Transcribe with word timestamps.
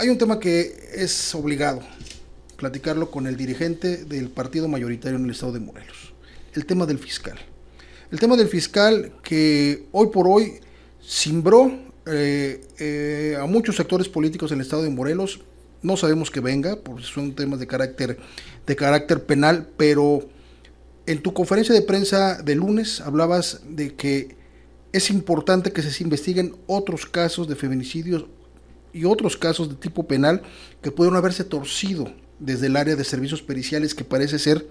Hay 0.00 0.10
un 0.10 0.16
tema 0.16 0.38
que 0.38 0.90
es 0.94 1.34
obligado 1.34 1.80
platicarlo 2.56 3.10
con 3.10 3.26
el 3.26 3.36
dirigente 3.36 4.04
del 4.04 4.30
partido 4.30 4.68
mayoritario 4.68 5.18
en 5.18 5.24
el 5.24 5.32
estado 5.32 5.50
de 5.50 5.58
Morelos, 5.58 6.14
el 6.54 6.66
tema 6.66 6.86
del 6.86 7.00
fiscal. 7.00 7.36
El 8.12 8.20
tema 8.20 8.36
del 8.36 8.46
fiscal 8.46 9.10
que 9.24 9.88
hoy 9.90 10.06
por 10.12 10.28
hoy 10.28 10.60
simbró 11.00 11.76
eh, 12.06 12.60
eh, 12.78 13.36
a 13.40 13.46
muchos 13.46 13.74
sectores 13.74 14.08
políticos 14.08 14.52
en 14.52 14.60
el 14.60 14.66
estado 14.66 14.84
de 14.84 14.90
Morelos. 14.90 15.40
No 15.82 15.96
sabemos 15.96 16.30
que 16.30 16.38
venga, 16.38 16.76
porque 16.76 17.02
son 17.02 17.34
temas 17.34 17.58
de 17.58 17.66
carácter, 17.66 18.20
de 18.68 18.76
carácter 18.76 19.24
penal, 19.24 19.68
pero 19.76 20.28
en 21.06 21.20
tu 21.22 21.34
conferencia 21.34 21.74
de 21.74 21.82
prensa 21.82 22.40
de 22.40 22.54
lunes 22.54 23.00
hablabas 23.00 23.62
de 23.68 23.96
que 23.96 24.36
es 24.92 25.10
importante 25.10 25.72
que 25.72 25.82
se 25.82 26.04
investiguen 26.04 26.54
otros 26.68 27.04
casos 27.04 27.48
de 27.48 27.56
feminicidios 27.56 28.26
y 28.92 29.04
otros 29.04 29.36
casos 29.36 29.68
de 29.68 29.74
tipo 29.76 30.06
penal 30.06 30.42
que 30.82 30.90
pudieron 30.90 31.16
haberse 31.16 31.44
torcido 31.44 32.12
desde 32.38 32.66
el 32.66 32.76
área 32.76 32.96
de 32.96 33.04
servicios 33.04 33.42
periciales 33.42 33.94
que 33.94 34.04
parece 34.04 34.38
ser 34.38 34.66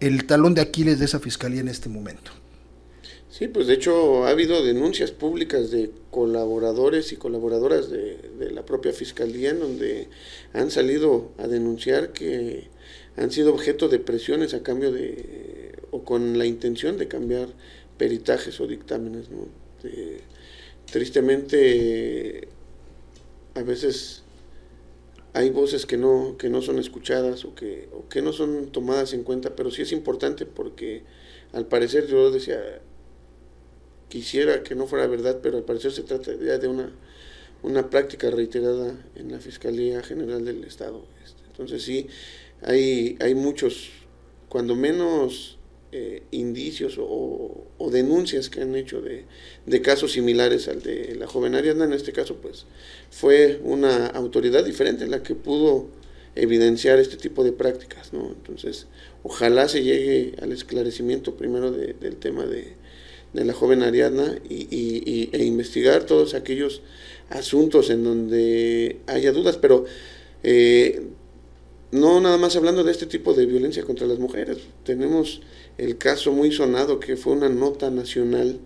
el 0.00 0.26
talón 0.26 0.54
de 0.54 0.60
Aquiles 0.60 0.98
de 0.98 1.04
esa 1.04 1.20
fiscalía 1.20 1.60
en 1.60 1.68
este 1.68 1.88
momento. 1.88 2.32
Sí, 3.30 3.48
pues 3.48 3.66
de 3.66 3.74
hecho 3.74 4.26
ha 4.26 4.30
habido 4.30 4.64
denuncias 4.64 5.10
públicas 5.10 5.72
de 5.72 5.90
colaboradores 6.10 7.12
y 7.12 7.16
colaboradoras 7.16 7.90
de, 7.90 8.50
la 8.52 8.64
propia 8.64 8.92
fiscalía 8.92 9.50
en 9.50 9.58
donde 9.58 10.08
han 10.52 10.70
salido 10.70 11.32
a 11.38 11.48
denunciar 11.48 12.12
que 12.12 12.68
han 13.16 13.32
sido 13.32 13.52
objeto 13.52 13.88
de 13.88 13.98
presiones 13.98 14.54
a 14.54 14.62
cambio 14.62 14.92
de 14.92 15.74
o 15.90 16.04
con 16.04 16.38
la 16.38 16.46
intención 16.46 16.96
de 16.96 17.08
cambiar 17.08 17.48
peritajes 17.98 18.60
o 18.60 18.68
dictámenes. 18.68 19.30
¿no? 19.30 19.48
tristemente 20.90 22.43
a 23.54 23.62
veces 23.62 24.22
hay 25.32 25.50
voces 25.50 25.86
que 25.86 25.96
no, 25.96 26.36
que 26.38 26.48
no 26.48 26.62
son 26.62 26.78
escuchadas 26.78 27.44
o 27.44 27.54
que, 27.54 27.88
o 27.92 28.08
que 28.08 28.22
no 28.22 28.32
son 28.32 28.70
tomadas 28.70 29.12
en 29.12 29.24
cuenta, 29.24 29.56
pero 29.56 29.70
sí 29.70 29.82
es 29.82 29.92
importante 29.92 30.46
porque 30.46 31.02
al 31.52 31.66
parecer 31.66 32.06
yo 32.06 32.30
decía, 32.30 32.60
quisiera 34.08 34.62
que 34.62 34.74
no 34.74 34.86
fuera 34.86 35.06
verdad, 35.06 35.40
pero 35.42 35.56
al 35.56 35.64
parecer 35.64 35.92
se 35.92 36.02
trata 36.02 36.32
ya 36.34 36.58
de 36.58 36.68
una, 36.68 36.92
una 37.62 37.90
práctica 37.90 38.30
reiterada 38.30 38.94
en 39.16 39.32
la 39.32 39.40
Fiscalía 39.40 40.02
General 40.02 40.44
del 40.44 40.62
Estado. 40.64 41.04
Este, 41.24 41.42
entonces 41.46 41.82
sí, 41.82 42.06
hay, 42.62 43.16
hay 43.20 43.34
muchos, 43.34 43.90
cuando 44.48 44.76
menos 44.76 45.58
eh, 45.96 46.24
indicios 46.32 46.96
o, 46.98 47.68
denuncias 47.92 48.50
que 48.50 48.60
han 48.60 48.74
hecho 48.74 49.00
de, 49.00 49.24
de, 49.66 49.80
casos 49.80 50.10
similares 50.10 50.66
al 50.66 50.82
de 50.82 51.14
la 51.14 51.28
joven 51.28 51.54
Ariadna, 51.54 51.84
en 51.84 51.92
este 51.92 52.12
caso 52.12 52.38
pues 52.42 52.66
fue 53.10 53.60
una 53.62 54.08
autoridad 54.08 54.64
diferente 54.64 55.06
la 55.06 55.22
que 55.22 55.36
pudo 55.36 55.86
evidenciar 56.34 56.98
este 56.98 57.16
tipo 57.16 57.44
de 57.44 57.52
prácticas, 57.52 58.12
¿no? 58.12 58.26
Entonces, 58.26 58.88
ojalá 59.22 59.68
se 59.68 59.84
llegue 59.84 60.34
al 60.42 60.50
esclarecimiento 60.50 61.36
primero 61.36 61.70
del 61.70 62.16
tema 62.16 62.44
de, 62.44 62.72
de, 63.32 63.44
la 63.44 63.52
joven 63.52 63.84
Ariadna 63.84 64.38
y, 64.48 64.66
y, 64.70 65.30
e 65.32 65.44
investigar 65.44 66.06
todos 66.06 66.34
aquellos 66.34 66.82
asuntos 67.30 67.88
en 67.90 68.02
donde 68.02 68.96
haya 69.06 69.30
dudas, 69.30 69.58
pero 69.58 69.84
eh, 70.42 71.02
no 71.94 72.20
nada 72.20 72.38
más 72.38 72.56
hablando 72.56 72.82
de 72.82 72.90
este 72.90 73.06
tipo 73.06 73.34
de 73.34 73.46
violencia 73.46 73.84
contra 73.84 74.08
las 74.08 74.18
mujeres, 74.18 74.58
tenemos 74.82 75.42
el 75.78 75.96
caso 75.96 76.32
muy 76.32 76.50
sonado 76.50 76.98
que 76.98 77.16
fue 77.16 77.34
una 77.34 77.48
nota 77.48 77.88
nacional 77.88 78.58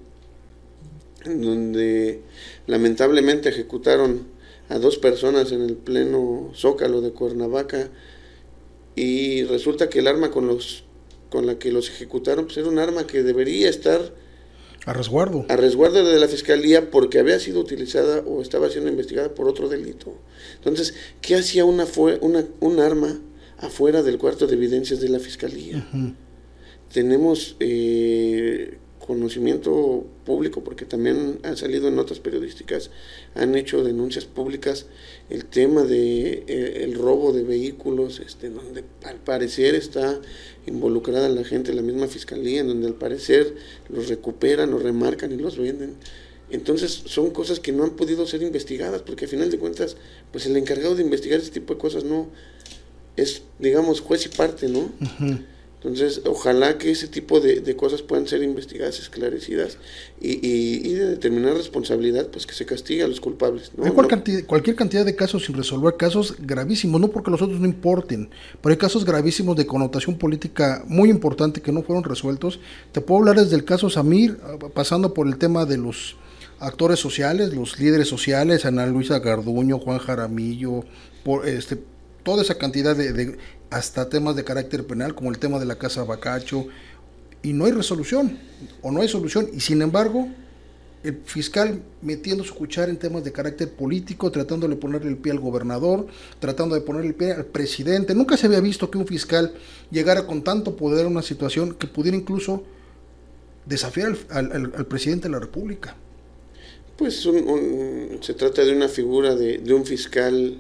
donde 1.27 2.23
lamentablemente 2.67 3.51
ejecutaron 3.51 4.29
a 4.71 4.79
dos 4.79 4.97
personas 4.97 5.53
en 5.53 5.61
el 5.61 5.77
pleno 5.77 6.51
zócalo 6.55 7.03
de 7.03 7.11
Cuernavaca 7.11 7.91
y 8.97 9.43
resulta 9.45 9.91
que 9.91 9.99
el 9.99 10.07
arma 10.07 10.31
con 10.31 10.47
los 10.47 10.85
con 11.29 11.45
la 11.45 11.59
que 11.59 11.71
los 11.71 11.91
ejecutaron 11.91 12.47
pues 12.47 12.57
era 12.57 12.69
un 12.69 12.79
arma 12.79 13.07
que 13.07 13.23
debería 13.23 13.69
estar 13.69 14.11
a 14.87 14.93
resguardo. 14.93 15.47
A 15.49 15.57
resguardo 15.57 16.05
de 16.05 16.19
la 16.19 16.29
fiscalía 16.29 16.91
porque 16.91 17.19
había 17.19 17.39
sido 17.39 17.61
utilizada 17.61 18.23
o 18.27 18.43
estaba 18.43 18.71
siendo 18.71 18.91
investigada 18.91 19.35
por 19.35 19.49
otro 19.49 19.69
delito. 19.69 20.15
Entonces 20.57 20.95
qué 21.21 21.37
hacía 21.37 21.65
una 21.65 21.87
fue 21.87 22.19
una 22.23 22.45
un 22.61 22.81
arma 22.81 23.21
afuera 23.59 24.03
del 24.03 24.19
cuarto 24.19 24.47
de 24.47 24.55
evidencias 24.55 25.01
de 25.01 25.09
la 25.09 25.19
fiscalía 25.19 25.85
tenemos 26.93 27.57
eh, 27.61 28.79
conocimiento 28.99 30.07
público, 30.25 30.63
porque 30.63 30.85
también 30.85 31.39
han 31.43 31.57
salido 31.57 31.89
en 31.89 31.97
notas 31.97 32.21
periodísticas, 32.21 32.91
han 33.35 33.55
hecho 33.55 33.83
denuncias 33.83 34.25
públicas 34.25 34.87
el 35.31 35.47
tema 35.47 35.83
de 35.83 36.45
eh, 36.47 36.68
robo 37.09 37.33
de 37.33 37.43
vehículos, 37.43 38.21
este, 38.21 38.51
donde 38.51 38.85
al 39.05 39.17
parecer 39.17 39.75
está 39.75 40.21
involucrada 40.67 41.29
la 41.31 41.43
gente, 41.43 41.73
la 41.73 41.81
misma 41.81 42.07
fiscalía, 42.07 42.61
en 42.61 42.69
donde 42.69 42.87
al 42.87 42.95
parecer 42.95 43.55
los 43.89 44.09
recuperan, 44.09 44.71
los 44.71 44.83
remarcan 44.83 45.33
y 45.33 45.37
los 45.37 45.57
venden. 45.57 45.95
Entonces 46.51 46.91
son 47.07 47.31
cosas 47.31 47.61
que 47.61 47.73
no 47.73 47.85
han 47.85 47.97
podido 47.97 48.27
ser 48.27 48.43
investigadas, 48.43 49.01
porque 49.03 49.25
a 49.25 49.29
final 49.29 49.51
de 49.51 49.59
cuentas, 49.59 49.97
pues 50.33 50.45
el 50.45 50.57
encargado 50.57 50.95
de 50.95 51.03
investigar 51.03 51.39
este 51.41 51.61
tipo 51.61 51.75
de 51.75 51.81
cosas 51.81 52.05
no 52.05 52.29
es, 53.17 53.43
digamos, 53.59 54.01
juez 54.01 54.27
y 54.27 54.29
parte, 54.29 54.69
¿no? 54.69 54.91
Entonces, 55.81 56.23
ojalá 56.27 56.77
que 56.77 56.91
ese 56.91 57.07
tipo 57.07 57.39
de, 57.39 57.77
cosas 57.77 58.03
puedan 58.03 58.27
ser 58.27 58.43
investigadas, 58.43 58.99
esclarecidas 58.99 59.79
y, 60.21 60.45
y, 60.45 60.95
de 60.95 61.07
determinar 61.07 61.55
responsabilidad, 61.55 62.27
pues 62.29 62.47
que 62.47 62.55
se 62.55 62.67
castigue 62.67 63.05
a 63.05 63.09
los 63.09 63.21
culpables. 63.21 63.71
Hay 63.85 63.93
cualquier 64.43 64.75
cantidad 64.75 65.05
de 65.05 65.15
casos 65.15 65.45
sin 65.45 65.55
resolver, 65.55 65.97
casos 65.97 66.35
gravísimos, 66.41 67.01
no 67.01 67.09
porque 67.09 67.31
los 67.31 67.43
otros 67.43 67.61
no 67.61 67.67
importen, 67.67 68.29
pero 68.61 68.73
hay 68.73 68.77
casos 68.77 69.05
gravísimos 69.05 69.57
de 69.57 69.67
connotación 69.67 70.19
política 70.19 70.83
muy 70.89 71.11
importante 71.11 71.61
que 71.61 71.71
no 71.71 71.83
fueron 71.85 72.03
resueltos. 72.03 72.59
Te 72.91 73.01
puedo 73.01 73.21
hablar 73.21 73.37
desde 73.37 73.55
el 73.55 73.65
caso 73.65 73.89
Samir, 73.89 74.37
pasando 74.75 75.15
por 75.15 75.29
el 75.29 75.39
tema 75.39 75.65
de 75.65 75.79
los 75.79 76.17
actores 76.59 76.99
sociales, 76.99 77.55
los 77.55 77.79
líderes 77.79 78.09
sociales, 78.09 78.65
Ana 78.65 78.85
Luisa 78.87 79.21
Garduño, 79.21 79.79
Juan 79.79 79.99
Jaramillo, 79.99 80.85
por 81.23 81.47
este 81.47 81.79
toda 82.23 82.43
esa 82.43 82.57
cantidad 82.57 82.97
de, 82.97 83.39
hasta 83.71 84.09
temas 84.09 84.37
de 84.37 84.45
carácter 84.45 84.87
penal, 84.87 85.15
como 85.15 85.31
el 85.31 85.39
tema 85.39 85.59
de 85.59 85.67
la 85.67 85.79
casa 85.79 86.05
Bacacho, 86.05 86.67
y 87.43 87.53
no 87.53 87.67
hay 87.67 87.73
resolución, 87.73 88.39
o 88.83 88.91
no 88.91 89.01
hay 89.01 89.09
solución, 89.09 89.49
y 89.53 89.61
sin 89.61 89.83
embargo, 89.83 90.29
el 91.05 91.21
fiscal 91.25 91.81
metiendo 92.03 92.43
su 92.43 92.55
cuchara 92.55 92.91
en 92.91 92.97
temas 92.97 93.23
de 93.25 93.33
carácter 93.33 93.71
político, 93.71 94.31
tratando 94.33 94.67
de 94.67 94.77
ponerle 94.77 95.11
el 95.11 95.17
pie 95.17 95.33
al 95.33 95.39
gobernador, 95.39 96.07
tratando 96.41 96.75
de 96.75 96.81
ponerle 96.81 97.09
el 97.09 97.15
pie 97.15 97.33
al 97.33 97.47
presidente. 97.47 98.15
Nunca 98.15 98.37
se 98.37 98.47
había 98.47 98.61
visto 98.61 98.91
que 98.91 98.99
un 98.99 99.07
fiscal 99.07 99.55
llegara 99.91 100.27
con 100.27 100.43
tanto 100.43 100.77
poder 100.77 101.07
a 101.07 101.09
una 101.09 101.23
situación 101.23 101.75
que 101.75 101.87
pudiera 101.87 102.17
incluso 102.17 102.65
desafiar 103.65 104.17
al, 104.31 104.87
presidente 104.87 105.29
de 105.29 105.33
la 105.33 105.39
República. 105.39 105.95
Pues 106.97 107.29
se 108.21 108.35
trata 108.35 108.65
de 108.65 108.75
una 108.75 108.89
figura 108.89 109.37
de, 109.37 109.59
de 109.59 109.73
un 109.73 109.87
fiscal 109.87 110.59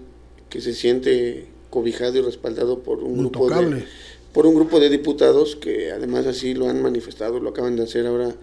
que 0.48 0.60
se 0.60 0.74
siente 0.74 1.46
cobijado 1.70 2.18
y 2.18 2.22
respaldado 2.22 2.80
por 2.80 3.02
un 3.02 3.18
grupo 3.18 3.48
de 3.48 3.84
por 4.32 4.46
un 4.46 4.54
grupo 4.54 4.78
de 4.78 4.90
diputados 4.90 5.56
que 5.56 5.90
además 5.90 6.26
así 6.26 6.54
lo 6.54 6.68
han 6.68 6.82
manifestado, 6.82 7.40
lo 7.40 7.50
acaban 7.50 7.76
de 7.76 7.82
hacer 7.82 8.06
ahora 8.06 8.34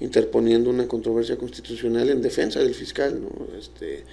interponiendo 0.00 0.70
una 0.70 0.88
controversia 0.88 1.36
constitucional 1.36 2.08
en 2.10 2.22
defensa 2.22 2.60
del 2.60 2.74
fiscal. 2.74 3.20
¿no? 3.20 3.58
Este, 3.58 4.04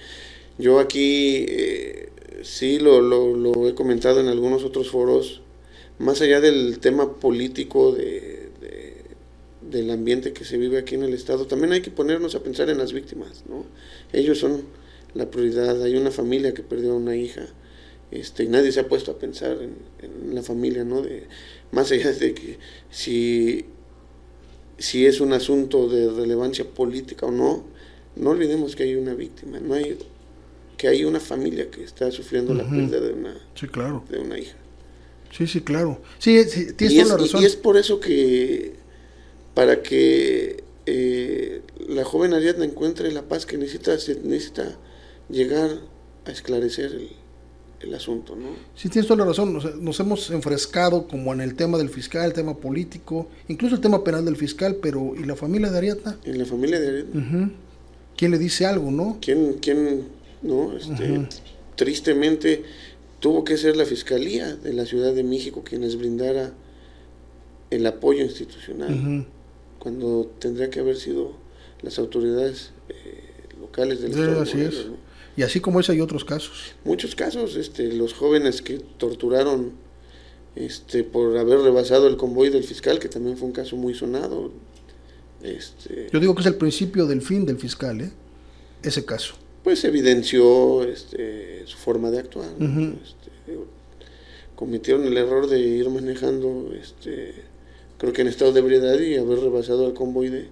yo 0.58 0.80
aquí 0.80 1.46
eh, 1.48 2.08
sí 2.42 2.78
lo, 2.78 3.00
lo, 3.00 3.34
lo, 3.36 3.68
he 3.68 3.74
comentado 3.74 4.20
en 4.20 4.28
algunos 4.28 4.64
otros 4.64 4.90
foros, 4.90 5.40
más 5.98 6.20
allá 6.20 6.40
del 6.40 6.78
tema 6.78 7.16
político 7.16 7.92
de, 7.92 8.50
del 9.70 9.90
ambiente 9.90 10.32
que 10.32 10.44
se 10.44 10.56
vive 10.56 10.78
aquí 10.78 10.94
en 10.94 11.04
el 11.04 11.14
Estado, 11.14 11.46
también 11.46 11.72
hay 11.72 11.80
que 11.80 11.90
ponernos 11.90 12.34
a 12.34 12.42
pensar 12.42 12.68
en 12.70 12.78
las 12.78 12.92
víctimas. 12.92 13.44
¿no? 13.48 13.64
Ellos 14.12 14.38
son 14.38 14.62
la 15.14 15.30
prioridad, 15.30 15.82
hay 15.82 15.96
una 15.96 16.10
familia 16.10 16.54
que 16.54 16.62
perdió 16.62 16.92
a 16.92 16.96
una 16.96 17.16
hija 17.16 17.48
este, 18.10 18.46
nadie 18.46 18.72
se 18.72 18.80
ha 18.80 18.88
puesto 18.88 19.12
a 19.12 19.18
pensar 19.18 19.58
en, 19.62 20.34
la 20.34 20.42
familia, 20.42 20.84
¿no? 20.84 21.02
De, 21.02 21.24
más 21.70 21.92
allá 21.92 22.12
de 22.12 22.34
que 22.34 22.58
si, 22.90 23.64
si 24.78 25.06
es 25.06 25.20
un 25.20 25.32
asunto 25.32 25.88
de 25.88 26.10
relevancia 26.10 26.64
política 26.64 27.26
o 27.26 27.30
no, 27.30 27.64
no 28.16 28.30
olvidemos 28.30 28.74
que 28.74 28.82
hay 28.84 28.96
una 28.96 29.14
víctima, 29.14 29.60
no 29.60 29.74
hay 29.74 29.96
que 30.76 30.88
hay 30.88 31.04
una 31.04 31.20
familia 31.20 31.70
que 31.70 31.84
está 31.84 32.10
sufriendo 32.10 32.54
la 32.54 32.68
pérdida 32.68 33.00
de 33.00 33.12
una, 33.12 33.36
claro. 33.70 34.02
de 34.08 34.18
una 34.18 34.38
hija. 34.38 34.56
Sí, 35.30 35.46
sí, 35.46 35.60
claro. 35.60 36.00
Sí, 36.18 36.42
tienes 36.74 36.96
y 36.96 37.02
toda 37.02 37.16
la 37.16 37.22
razón. 37.22 37.42
Y 37.42 37.44
es 37.44 37.54
por 37.54 37.76
eso 37.76 38.00
que 38.00 38.76
para 39.52 39.82
que 39.82 40.64
eh, 40.86 41.60
la 41.86 42.02
joven 42.04 42.32
Ariadna 42.32 42.64
encuentre 42.64 43.12
la 43.12 43.22
paz 43.22 43.44
que 43.44 43.58
necesita, 43.58 43.92
necesita 43.92 44.78
llegar 45.30 45.70
a 46.26 46.30
esclarecer 46.30 46.92
el, 46.92 47.10
el 47.80 47.94
asunto, 47.94 48.36
¿no? 48.36 48.48
Sí, 48.74 48.88
tienes 48.88 49.08
toda 49.08 49.24
la 49.24 49.30
razón. 49.30 49.52
Nos, 49.80 50.00
hemos 50.00 50.30
enfrescado 50.30 51.08
como 51.08 51.32
en 51.32 51.40
el 51.40 51.54
tema 51.54 51.78
del 51.78 51.88
fiscal, 51.88 52.26
el 52.26 52.32
tema 52.32 52.56
político, 52.56 53.28
incluso 53.48 53.74
el 53.74 53.80
tema 53.80 54.04
penal 54.04 54.24
del 54.24 54.36
fiscal, 54.36 54.76
pero 54.82 55.14
¿y 55.16 55.24
la 55.24 55.36
familia 55.36 55.70
de 55.70 55.78
Ariadna? 55.78 56.18
En 56.24 56.38
la 56.38 56.44
familia 56.44 56.80
de 56.80 56.88
Ariadna. 56.88 57.50
¿Quién 58.16 58.30
le 58.32 58.38
dice 58.38 58.66
algo, 58.66 58.90
no? 58.90 59.18
¿Quién, 59.20 59.54
quién, 59.60 60.08
no? 60.42 60.76
Este, 60.76 61.26
tristemente 61.74 62.64
tuvo 63.18 63.44
que 63.44 63.56
ser 63.56 63.76
la 63.76 63.86
Fiscalía 63.86 64.56
de 64.56 64.72
la 64.74 64.84
Ciudad 64.84 65.14
de 65.14 65.22
México 65.22 65.62
quien 65.64 65.82
les 65.82 65.96
brindara 65.96 66.52
el 67.70 67.86
apoyo 67.86 68.22
institucional, 68.24 69.26
cuando 69.78 70.30
tendría 70.38 70.68
que 70.70 70.80
haber 70.80 70.96
sido 70.96 71.32
las 71.82 71.98
autoridades 71.98 72.72
eh, 72.88 73.22
locales 73.58 74.02
del 74.02 74.10
Estado. 74.10 74.42
Así 74.42 74.60
es. 74.60 74.86
Y 75.36 75.42
así 75.42 75.60
como 75.60 75.80
ese 75.80 75.92
hay 75.92 76.00
otros 76.00 76.24
casos. 76.24 76.74
Muchos 76.84 77.14
casos, 77.14 77.56
este, 77.56 77.92
los 77.92 78.12
jóvenes 78.14 78.62
que 78.62 78.78
torturaron 78.98 79.72
este, 80.56 81.04
por 81.04 81.36
haber 81.38 81.60
rebasado 81.60 82.08
el 82.08 82.16
convoy 82.16 82.50
del 82.50 82.64
fiscal, 82.64 82.98
que 82.98 83.08
también 83.08 83.36
fue 83.36 83.46
un 83.46 83.54
caso 83.54 83.76
muy 83.76 83.94
sonado. 83.94 84.52
Este, 85.42 86.08
Yo 86.12 86.20
digo 86.20 86.34
que 86.34 86.40
es 86.40 86.46
el 86.46 86.56
principio 86.56 87.06
del 87.06 87.22
fin 87.22 87.46
del 87.46 87.58
fiscal, 87.58 88.00
¿eh? 88.00 88.10
ese 88.82 89.04
caso. 89.04 89.34
Pues 89.62 89.84
evidenció 89.84 90.82
este, 90.84 91.62
su 91.66 91.76
forma 91.76 92.10
de 92.10 92.18
actuar. 92.18 92.50
este, 92.50 93.30
cometieron 94.56 95.06
el 95.06 95.16
error 95.16 95.48
de 95.48 95.58
ir 95.58 95.88
manejando, 95.88 96.72
este, 96.78 97.34
creo 97.98 98.12
que 98.12 98.22
en 98.22 98.28
estado 98.28 98.52
de 98.52 98.60
ebriedad 98.60 98.98
y 98.98 99.16
haber 99.16 99.38
rebasado 99.38 99.86
el 99.86 99.94
convoy 99.94 100.28
de, 100.28 100.48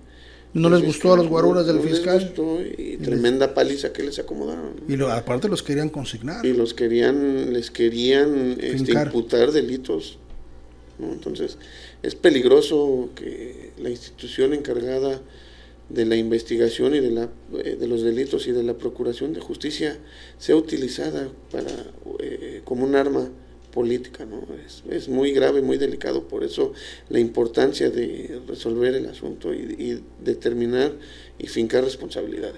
no 0.54 0.70
les 0.70 0.82
gustó 0.82 1.12
a 1.12 1.16
los 1.16 1.28
guaruras 1.28 1.66
del 1.66 1.80
fiscal. 1.80 2.32
y, 2.76 2.96
tremenda 2.98 3.54
paliza 3.54 3.92
que 3.92 4.02
les 4.02 4.18
acomodaron. 4.18 4.72
Y 4.88 4.96
lo, 4.96 5.10
aparte 5.10 5.48
los 5.48 5.62
querían 5.62 5.88
consignar. 5.88 6.44
Y 6.44 6.52
los 6.52 6.74
querían, 6.74 7.52
les 7.52 7.70
querían 7.70 8.56
este, 8.60 8.92
imputar 8.92 9.52
delitos. 9.52 10.18
Entonces, 10.98 11.58
es 12.02 12.14
peligroso 12.14 13.10
que 13.14 13.72
la 13.78 13.90
institución 13.90 14.52
encargada 14.52 15.20
de 15.88 16.04
la 16.04 16.16
investigación 16.16 16.94
y 16.94 17.00
de, 17.00 17.10
la, 17.10 17.28
eh, 17.64 17.76
de 17.78 17.86
los 17.86 18.02
delitos 18.02 18.46
y 18.46 18.52
de 18.52 18.62
la 18.62 18.74
procuración 18.74 19.32
de 19.32 19.40
justicia 19.40 19.96
sea 20.38 20.56
utilizada 20.56 21.28
para, 21.50 21.70
eh, 22.20 22.62
como 22.64 22.84
un 22.84 22.94
arma 22.94 23.30
política, 23.72 24.24
¿no? 24.24 24.46
Es, 24.66 24.82
es, 24.88 25.08
muy 25.08 25.32
grave, 25.32 25.62
muy 25.62 25.78
delicado, 25.78 26.26
por 26.26 26.44
eso 26.44 26.72
la 27.08 27.18
importancia 27.18 27.90
de 27.90 28.40
resolver 28.46 28.94
el 28.94 29.06
asunto 29.06 29.54
y, 29.54 29.76
y 29.78 30.04
determinar 30.22 30.92
y 31.38 31.46
fincar 31.46 31.84
responsabilidades. 31.84 32.56